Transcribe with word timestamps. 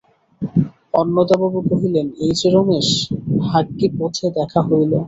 অন্নদাবাবু 0.93 1.59
কহিলেন, 1.69 2.07
এই-যে 2.25 2.47
রমেশ, 2.51 2.87
ভাগ্যে 3.43 3.87
পথে 3.97 4.27
দেখা 4.37 4.59
হইল! 4.67 4.91